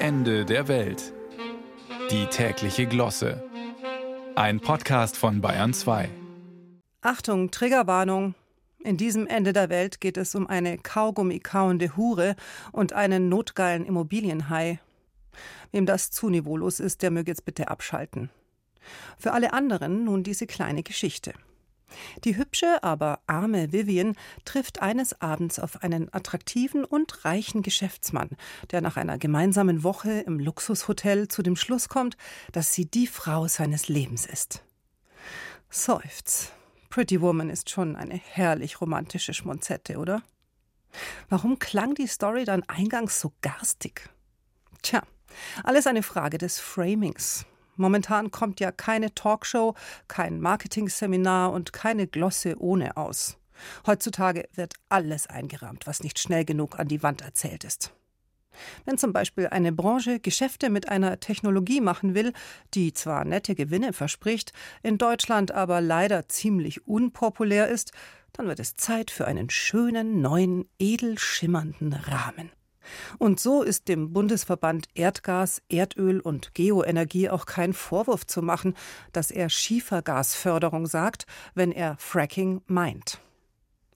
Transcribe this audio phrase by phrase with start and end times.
[0.00, 1.12] Ende der Welt.
[2.12, 3.42] Die tägliche Glosse.
[4.36, 6.08] Ein Podcast von Bayern 2.
[7.00, 8.36] Achtung, Triggerwarnung.
[8.84, 12.36] In diesem Ende der Welt geht es um eine Kaugummi-kauende Hure
[12.70, 14.78] und einen notgeilen Immobilienhai.
[15.72, 18.30] Wem das zu niveaulos ist, der möge jetzt bitte abschalten.
[19.18, 21.32] Für alle anderen nun diese kleine Geschichte.
[22.24, 28.30] Die hübsche, aber arme Vivian trifft eines Abends auf einen attraktiven und reichen Geschäftsmann,
[28.70, 32.16] der nach einer gemeinsamen Woche im Luxushotel zu dem Schluss kommt,
[32.52, 34.62] dass sie die Frau seines Lebens ist.
[35.70, 36.52] Seufz.
[36.90, 40.22] Pretty Woman ist schon eine herrlich romantische Schmonzette, oder?
[41.28, 44.08] Warum klang die Story dann eingangs so garstig?
[44.82, 45.02] Tja,
[45.64, 47.44] alles eine Frage des Framings.
[47.78, 49.74] Momentan kommt ja keine Talkshow,
[50.08, 53.38] kein Marketing-Seminar und keine Glosse ohne aus.
[53.86, 57.92] Heutzutage wird alles eingerahmt, was nicht schnell genug an die Wand erzählt ist.
[58.84, 62.32] Wenn zum Beispiel eine Branche Geschäfte mit einer Technologie machen will,
[62.74, 67.92] die zwar nette Gewinne verspricht, in Deutschland aber leider ziemlich unpopulär ist,
[68.32, 72.50] dann wird es Zeit für einen schönen, neuen, edel schimmernden Rahmen.
[73.18, 78.74] Und so ist dem Bundesverband Erdgas, Erdöl und Geoenergie auch kein Vorwurf zu machen,
[79.12, 83.20] dass er Schiefergasförderung sagt, wenn er Fracking meint.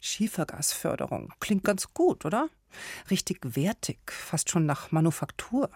[0.00, 2.48] Schiefergasförderung klingt ganz gut, oder?
[3.10, 5.70] Richtig wertig, fast schon nach Manufaktur.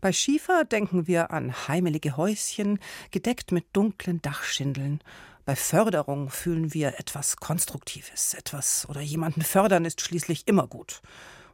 [0.00, 2.78] Bei Schiefer denken wir an heimelige Häuschen,
[3.10, 5.00] gedeckt mit dunklen Dachschindeln.
[5.44, 11.02] Bei Förderung fühlen wir etwas Konstruktives, etwas oder jemanden fördern ist schließlich immer gut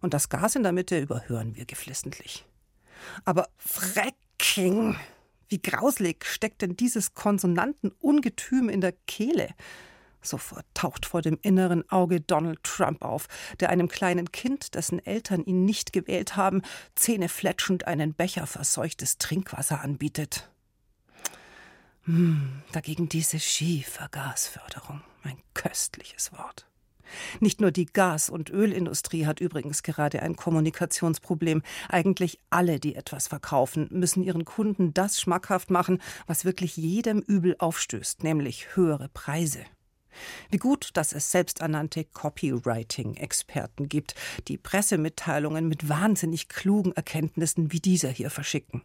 [0.00, 2.46] und das Gas in der Mitte überhören wir geflissentlich.
[3.24, 4.96] Aber Fracking!
[5.48, 9.48] Wie grauslig steckt denn dieses Konsonantenungetüm in der Kehle?
[10.20, 13.28] Sofort taucht vor dem inneren Auge Donald Trump auf,
[13.60, 16.62] der einem kleinen Kind, dessen Eltern ihn nicht gewählt haben,
[16.96, 20.50] zähnefletschend einen Becher verseuchtes Trinkwasser anbietet.
[22.02, 26.66] Hm, dagegen diese Schiefergasförderung, ein köstliches Wort.
[27.40, 31.62] Nicht nur die Gas- und Ölindustrie hat übrigens gerade ein Kommunikationsproblem.
[31.88, 37.56] Eigentlich alle, die etwas verkaufen, müssen ihren Kunden das schmackhaft machen, was wirklich jedem übel
[37.58, 39.64] aufstößt, nämlich höhere Preise.
[40.50, 44.14] Wie gut, dass es selbsternannte Copywriting-Experten gibt,
[44.48, 48.82] die Pressemitteilungen mit wahnsinnig klugen Erkenntnissen wie dieser hier verschicken.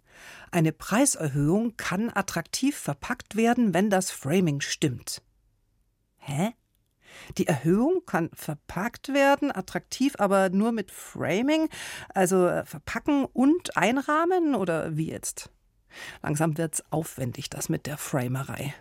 [0.51, 5.22] Eine Preiserhöhung kann attraktiv verpackt werden, wenn das Framing stimmt.
[6.17, 6.53] Hä?
[7.38, 11.69] Die Erhöhung kann verpackt werden, attraktiv, aber nur mit Framing,
[12.13, 15.50] also äh, verpacken und einrahmen oder wie jetzt?
[16.22, 18.73] Langsam wird's aufwendig, das mit der Framerei.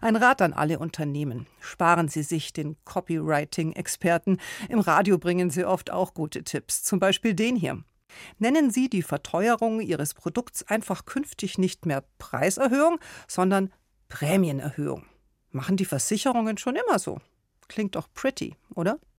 [0.00, 1.46] Ein Rat an alle Unternehmen.
[1.60, 4.38] Sparen Sie sich den Copywriting-Experten.
[4.68, 7.82] Im Radio bringen sie oft auch gute Tipps, zum Beispiel den hier.
[8.38, 13.72] Nennen Sie die Verteuerung Ihres Produkts einfach künftig nicht mehr Preiserhöhung, sondern
[14.08, 15.06] Prämienerhöhung.
[15.50, 17.20] Machen die Versicherungen schon immer so.
[17.68, 18.98] Klingt doch pretty, oder?